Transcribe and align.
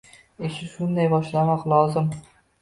Ishni 0.47 0.69
shundan 0.75 1.09
boshlamoq 1.11 1.69
lozim. 1.75 2.09